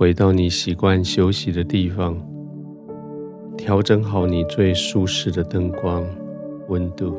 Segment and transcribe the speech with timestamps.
[0.00, 2.16] 回到你习惯休息的地方，
[3.54, 6.02] 调整好你最舒适的灯光、
[6.68, 7.14] 温度。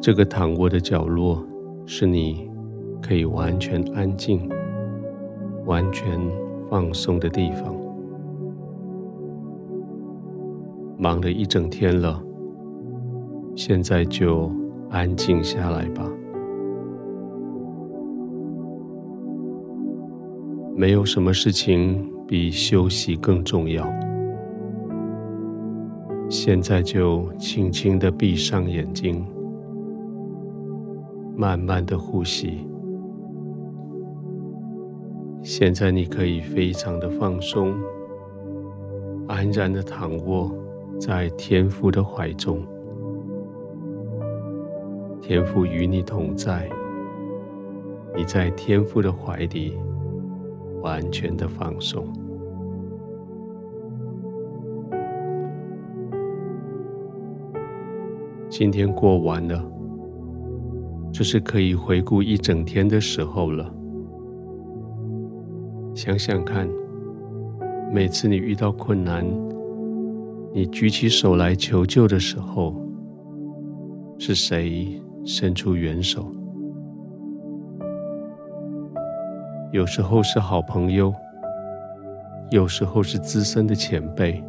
[0.00, 1.44] 这个躺卧的角落
[1.84, 2.48] 是你
[3.02, 4.48] 可以完全安静、
[5.66, 6.18] 完全
[6.70, 7.76] 放松的地方。
[10.96, 12.22] 忙了一整天了，
[13.54, 14.50] 现在就
[14.88, 16.10] 安静下来吧。
[20.78, 23.84] 没有什么事情比休息更重要。
[26.30, 29.26] 现在就轻轻的闭上眼睛，
[31.36, 32.64] 慢慢的呼吸。
[35.42, 37.74] 现在你可以非常的放松，
[39.26, 40.48] 安然的躺卧
[41.00, 42.62] 在天父的怀中。
[45.20, 46.70] 天父与你同在，
[48.16, 49.76] 你在天父的怀里。
[50.80, 52.06] 完全的放松。
[58.48, 59.62] 今天过完了，
[61.12, 63.72] 就是可以回顾一整天的时候了。
[65.94, 66.68] 想想看，
[67.92, 69.26] 每次你遇到困难，
[70.54, 72.74] 你举起手来求救的时候，
[74.18, 76.32] 是谁伸出援手？
[79.70, 81.14] 有时候是好朋友，
[82.50, 84.42] 有时候是资深的前辈，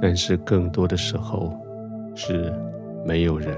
[0.00, 1.58] 但是更多的时候
[2.14, 2.52] 是
[3.06, 3.56] 没有人。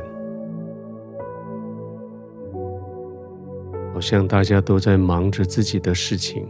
[3.93, 6.47] 好像大家都在忙着自己的事情，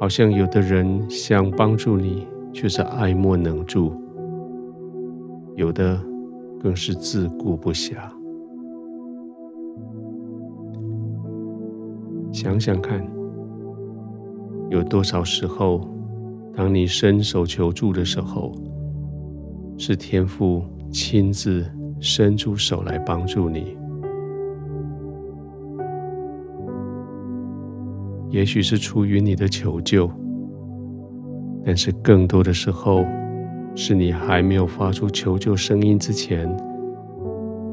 [0.00, 3.92] 好像有的人想帮助你，却是爱莫能助；
[5.56, 6.00] 有的
[6.62, 7.96] 更是自顾不暇。
[12.36, 13.02] 想想看，
[14.68, 15.88] 有多少时候，
[16.54, 18.52] 当你伸手求助的时候，
[19.78, 21.64] 是天父亲自
[21.98, 23.74] 伸出手来帮助你？
[28.28, 30.06] 也许是出于你的求救，
[31.64, 33.02] 但是更多的时候，
[33.74, 36.54] 是你还没有发出求救声音之前，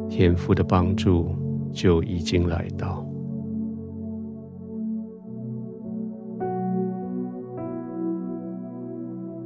[0.08, 1.36] 天父的帮助
[1.74, 3.03] 就已经来到。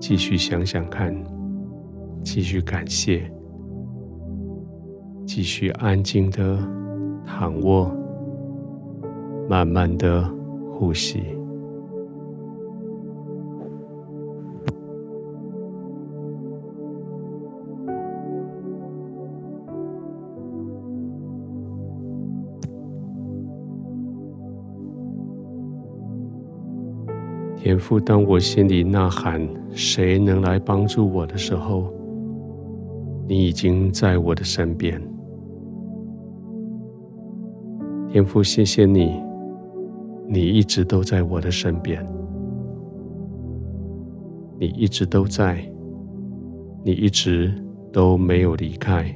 [0.08, 1.14] 继续想想看，
[2.24, 3.30] 继续感谢，
[5.26, 6.58] 继续安静的
[7.26, 7.94] 躺卧，
[9.50, 10.24] 慢慢的
[10.72, 11.37] 呼吸。
[27.68, 29.46] 天父，当我心里呐喊
[29.76, 31.94] “谁能来帮助我”的时候，
[33.28, 35.02] 你已经在我的身边。
[38.08, 39.22] 天父，谢谢你，
[40.30, 42.08] 你一直都在我的身边，
[44.58, 45.62] 你一直都在，
[46.86, 47.54] 你一直
[47.92, 49.14] 都没有离开。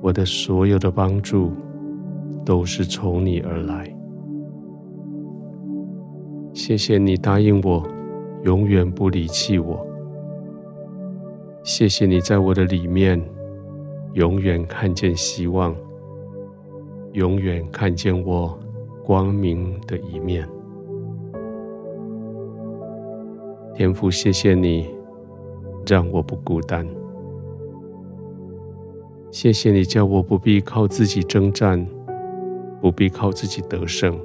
[0.00, 1.50] 我的所有的帮助
[2.44, 3.92] 都是从你而来。
[6.58, 7.86] 谢谢你答应我，
[8.42, 9.86] 永远不离弃我。
[11.62, 13.22] 谢谢你在我的里面，
[14.14, 15.72] 永远看见希望，
[17.12, 18.58] 永远看见我
[19.04, 20.46] 光明的一面。
[23.72, 24.88] 天父，谢谢你
[25.86, 26.84] 让我不孤单。
[29.30, 31.86] 谢谢你叫我不必靠自己征战，
[32.80, 34.18] 不必靠自己得胜。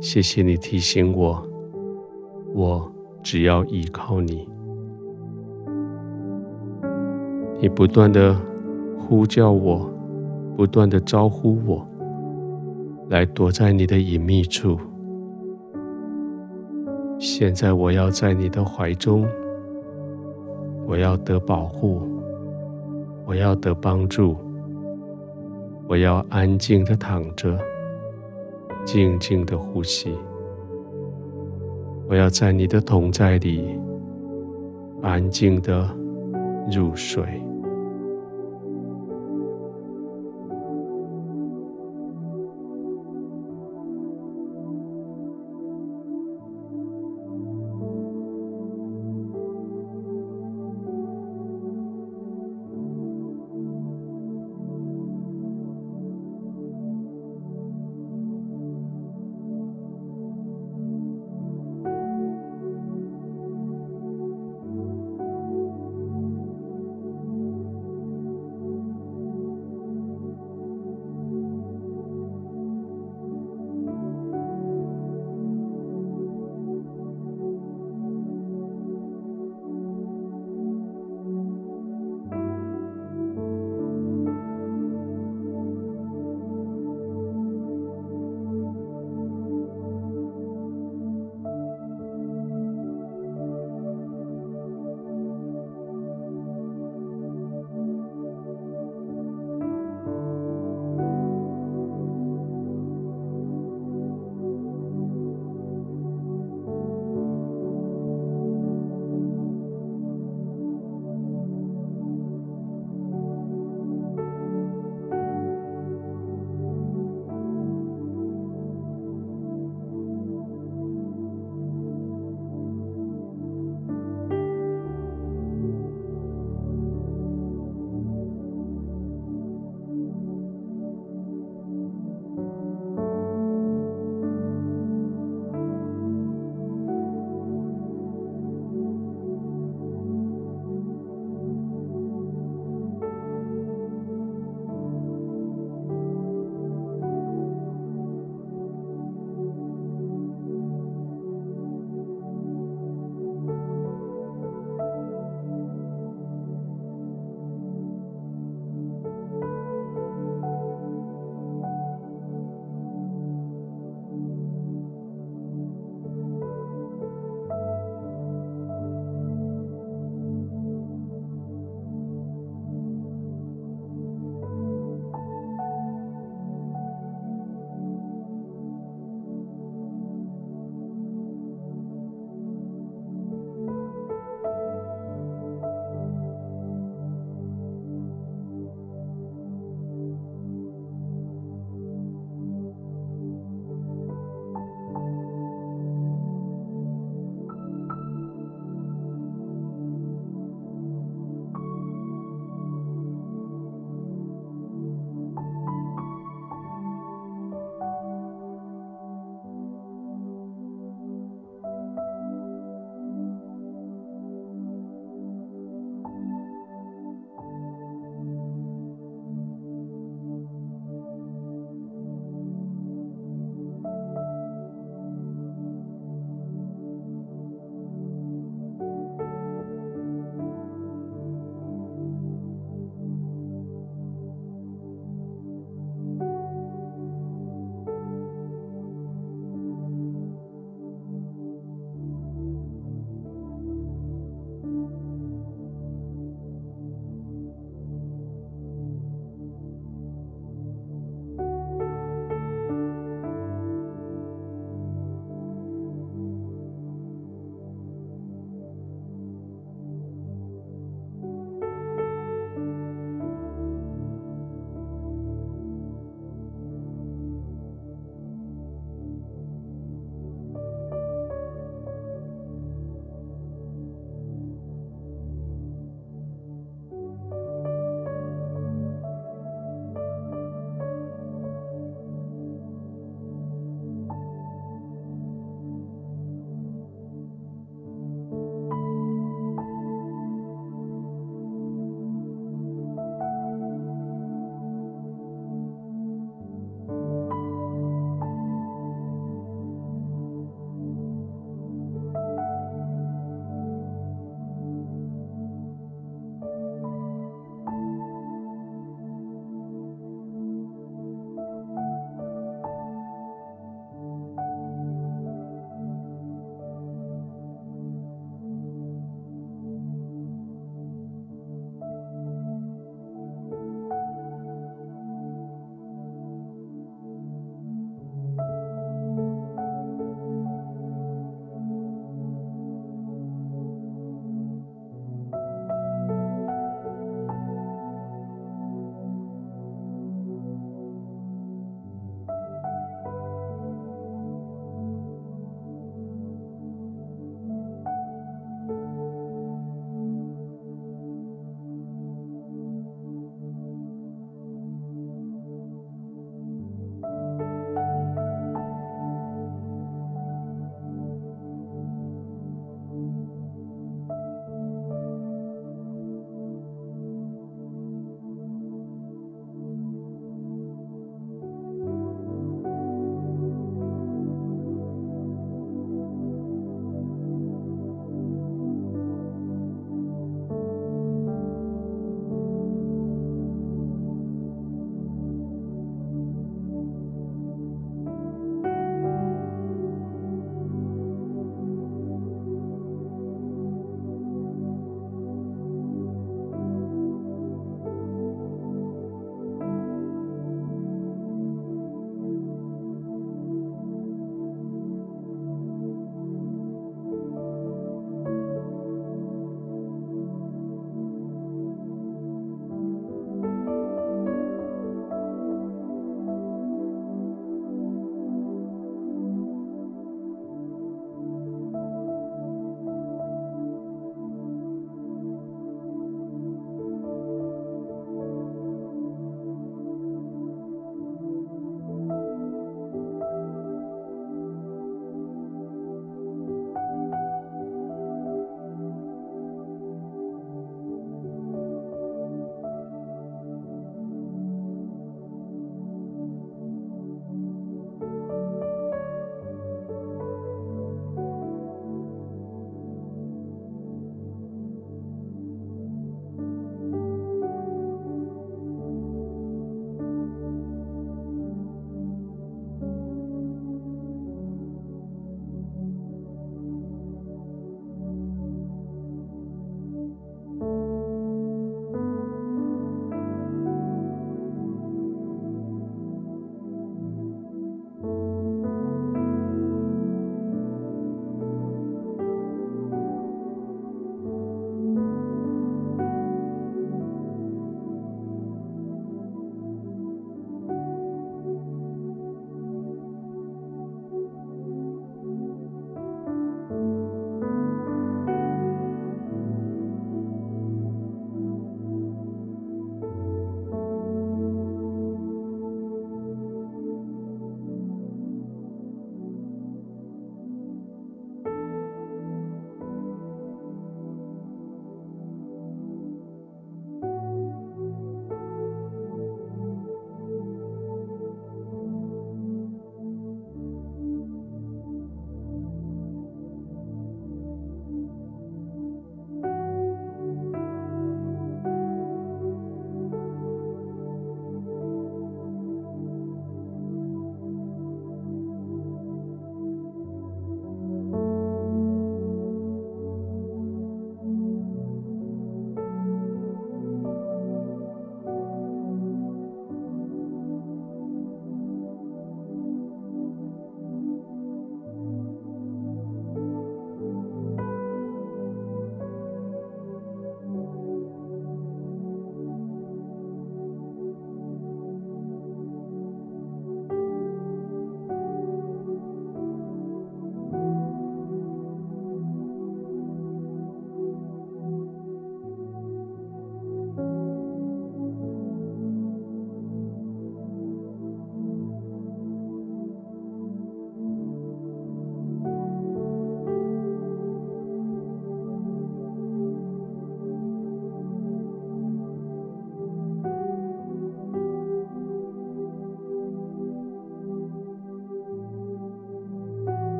[0.00, 1.44] 谢谢你提醒我，
[2.54, 4.48] 我只要依靠你。
[7.60, 8.36] 你不断的
[8.96, 9.90] 呼叫我，
[10.56, 11.84] 不断的招呼我，
[13.08, 14.78] 来躲在你的隐秘处。
[17.18, 19.26] 现在我要在你的怀中，
[20.86, 22.02] 我要得保护，
[23.26, 24.36] 我要得帮助，
[25.88, 27.58] 我要安静的躺着。
[28.90, 30.16] 静静的呼吸，
[32.08, 33.78] 我要在你的同在里
[35.02, 35.94] 安静的
[36.72, 37.22] 入睡。